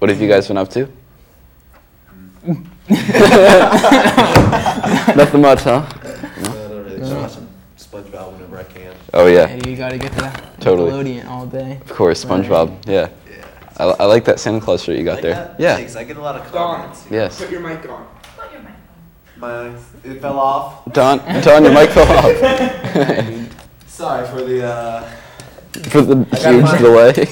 [0.00, 0.88] What have you guys been up to?
[5.14, 5.86] Nothing much, huh?
[5.86, 8.94] I don't just watch some SpongeBob whenever I can.
[9.12, 10.90] Oh yeah, Yeah, you gotta get that Totally.
[10.92, 11.78] Nickelodeon all day.
[11.82, 12.86] of course, SpongeBob.
[12.86, 13.44] Yeah, Yeah.
[13.76, 15.34] I, I like that Santa Claus shirt you got Like there.
[15.34, 15.60] that?
[15.60, 15.76] Yeah.
[15.76, 15.96] Thanks.
[15.96, 16.76] I get a lot of Don.
[16.80, 17.04] comments.
[17.10, 17.38] Yes.
[17.38, 18.06] Put your mic on.
[18.38, 18.72] Put your mic
[19.36, 19.70] My
[20.04, 20.84] it fell off.
[20.92, 22.24] Don, Don, your mic fell off
[23.86, 25.02] Sorry for the uh.
[25.90, 26.82] for the got huge mine.
[26.82, 27.26] delay.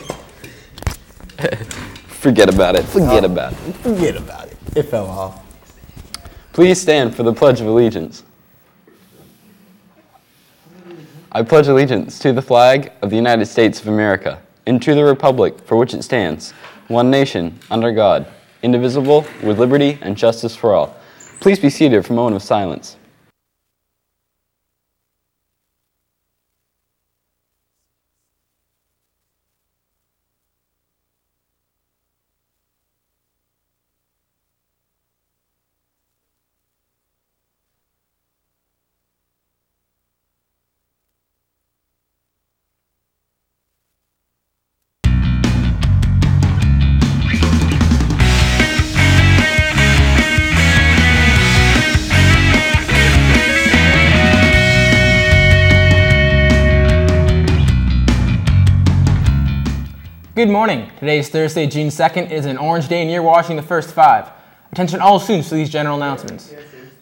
[2.19, 2.85] Forget about it.
[2.85, 3.57] Forget uh, about it.
[3.77, 4.57] Forget about it.
[4.75, 5.45] It fell off.
[6.53, 8.25] Please stand for the Pledge of Allegiance.
[11.31, 15.05] I pledge allegiance to the flag of the United States of America and to the
[15.05, 16.51] republic for which it stands,
[16.89, 18.27] one nation, under God,
[18.63, 20.97] indivisible, with liberty and justice for all.
[21.39, 22.97] Please be seated for a moment of silence.
[60.39, 60.89] Good morning.
[61.01, 62.27] Today is Thursday, June 2nd.
[62.27, 64.31] It is an orange day and you're watching the first five.
[64.71, 66.55] Attention all students to these general announcements.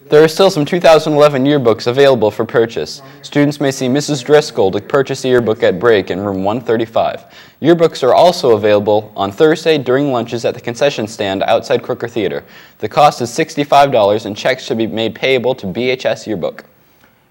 [0.09, 3.03] There are still some 2011 yearbooks available for purchase.
[3.21, 4.25] Students may see Mrs.
[4.25, 7.25] Driscoll to purchase a yearbook at break in room 135.
[7.61, 12.43] Yearbooks are also available on Thursday during lunches at the concession stand outside Crooker Theater.
[12.79, 16.65] The cost is $65 and checks should be made payable to BHS Yearbook.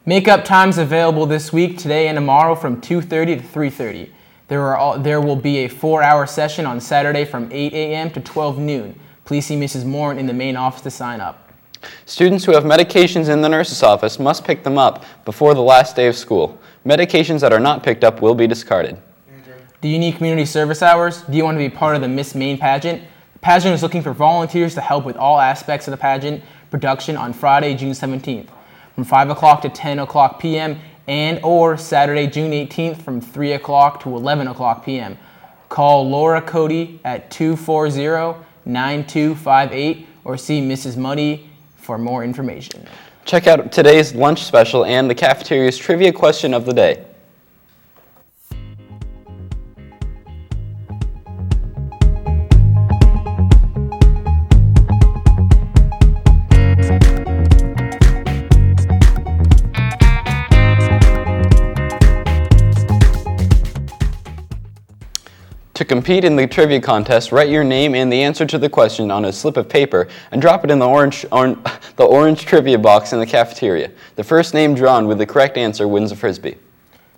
[0.04, 4.10] Makeup times available this week, today and tomorrow from 2:30 to 3:30.
[4.48, 8.10] There are all, there will be a 4-hour session on Saturday from 8 a.m.
[8.12, 8.98] to 12 noon.
[9.24, 9.84] Please see Mrs.
[9.84, 11.50] Morin in the main office to sign up.
[12.04, 15.96] Students who have medications in the nurse's office must pick them up before the last
[15.96, 16.58] day of school.
[16.84, 18.96] Medications that are not picked up will be discarded.
[19.80, 21.22] Do you need community service hours?
[21.22, 23.02] Do you want to be part of the Miss Maine pageant?
[23.34, 27.16] The pageant is looking for volunteers to help with all aspects of the pageant production
[27.16, 28.48] on Friday, June 17th,
[28.94, 30.78] from 5 o'clock to 10 o'clock p.m.
[31.06, 35.16] and or Saturday, June 18th, from 3 o'clock to 11 o'clock p.m.
[35.68, 40.96] Call Laura Cody at 240-9258 or see Mrs.
[40.96, 42.84] Muddy for more information.
[43.24, 47.05] Check out today's lunch special and the cafeteria's trivia question of the day.
[65.76, 69.10] To compete in the trivia contest, write your name and the answer to the question
[69.10, 71.62] on a slip of paper and drop it in the orange, oran-
[71.96, 73.90] the orange trivia box in the cafeteria.
[74.14, 76.56] The first name drawn with the correct answer wins a frisbee.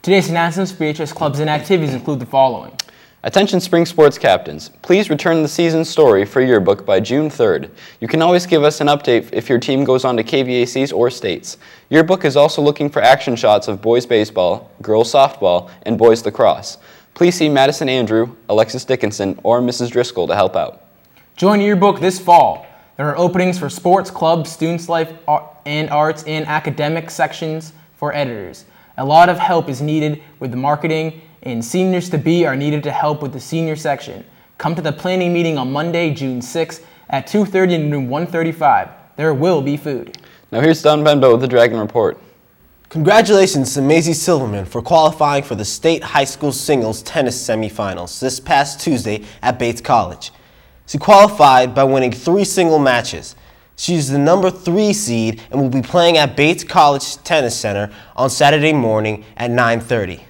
[0.02, 2.76] Today's announcements for BHS clubs and activities include the following.
[3.22, 7.70] Attention spring sports captains, please return the season story for yearbook by June 3rd.
[8.00, 11.10] You can always give us an update if your team goes on to KVACs or
[11.10, 11.58] states.
[11.91, 16.78] Yearbook is also looking for action shots of boys baseball, girls softball, and boys lacrosse.
[17.14, 19.91] Please see Madison Andrew, Alexis Dickinson, or Mrs.
[19.91, 20.84] Driscoll to help out.
[21.36, 22.66] Join Yearbook this fall.
[22.96, 25.12] There are openings for sports, clubs, students' life
[25.66, 28.64] and arts, and academic sections for editors.
[28.97, 32.82] A lot of help is needed with the marketing, and seniors to be are needed
[32.82, 34.24] to help with the senior section.
[34.58, 38.88] Come to the planning meeting on Monday, June 6th at 2:30 in room 135.
[39.16, 40.18] There will be food.
[40.50, 42.18] Now here's Don Benbow with the Dragon Report.
[42.91, 48.41] Congratulations to Maisie Silverman for qualifying for the state high school singles tennis semifinals this
[48.41, 50.32] past Tuesday at Bates College.
[50.87, 53.37] She qualified by winning three single matches.
[53.77, 57.91] She is the number three seed and will be playing at Bates College Tennis Center
[58.16, 60.21] on Saturday morning at 9:30.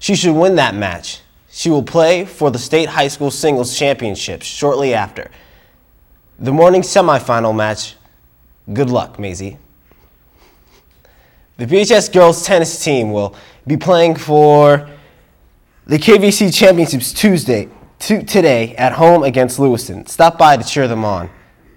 [0.00, 1.20] She should win that match.
[1.48, 5.30] She will play for the state high school singles championships shortly after.
[6.40, 7.94] The morning semifinal match.
[8.72, 9.58] Good luck, Maisie.
[11.58, 13.34] The BHS girls tennis team will
[13.66, 14.88] be playing for
[15.88, 17.68] the KVC Championships Tuesday,
[17.98, 20.06] to, today at home against Lewiston.
[20.06, 21.28] Stop by to cheer them on.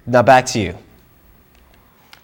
[0.05, 0.77] Now back to you.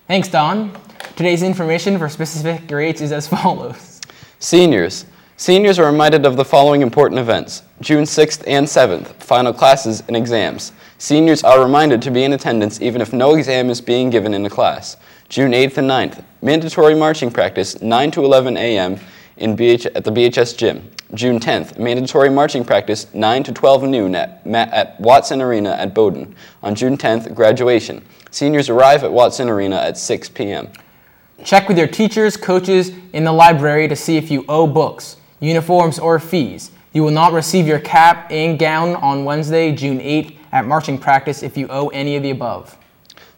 [0.07, 0.71] Thanks, Don.
[1.15, 4.01] Today's information for specific grades is as follows.
[4.37, 5.05] Seniors.
[5.35, 10.15] Seniors are reminded of the following important events June 6th and 7th, final classes and
[10.15, 10.73] exams.
[10.99, 14.45] Seniors are reminded to be in attendance even if no exam is being given in
[14.45, 14.95] a class.
[15.29, 18.97] June 8th and 9th, mandatory marching practice 9 to 11 a.m.
[19.35, 20.89] In BH- at the BHS gym.
[21.13, 26.33] June 10th, mandatory marching practice 9 to 12 noon at, at Watson Arena at Bowdoin.
[26.63, 28.03] On June 10th, graduation.
[28.31, 30.69] Seniors arrive at Watson Arena at 6 p.m.
[31.43, 35.99] Check with your teachers, coaches in the library to see if you owe books, uniforms,
[35.99, 36.71] or fees.
[36.93, 41.43] You will not receive your cap and gown on Wednesday, June 8th at marching practice
[41.43, 42.77] if you owe any of the above.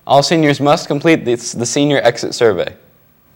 [0.10, 2.76] All seniors must complete this, the senior exit survey.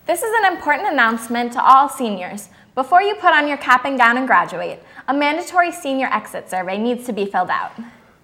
[0.07, 2.49] This is an important announcement to all seniors.
[2.73, 6.79] Before you put on your cap and gown and graduate, a mandatory senior exit survey
[6.79, 7.73] needs to be filled out.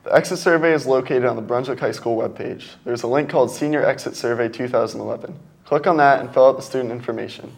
[0.03, 2.71] The exit survey is located on the Brunswick High School webpage.
[2.85, 5.37] There's a link called Senior Exit Survey 2011.
[5.65, 7.55] Click on that and fill out the student information.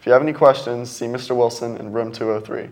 [0.00, 1.36] If you have any questions, see Mr.
[1.36, 2.70] Wilson in room 203.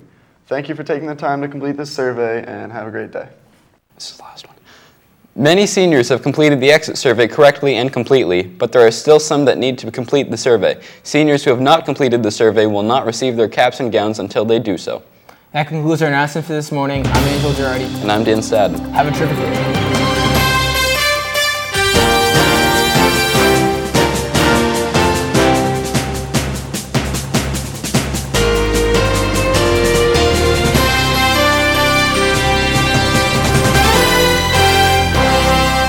[0.49, 3.29] Thank you for taking the time to complete this survey and have a great day.
[3.95, 4.57] This is the last one.
[5.35, 9.47] Many seniors have completed the exit survey correctly and completely, but there are still some
[9.47, 10.79] that need to complete the survey.
[11.05, 14.45] Seniors who have not completed the survey will not receive their caps and gowns until
[14.45, 15.03] they do so.
[15.53, 17.07] That concludes our announcement for this morning.
[17.07, 18.03] I'm Angel Girardi.
[18.03, 18.79] And I'm Dan Stadden.
[18.93, 20.02] Have a terrific day.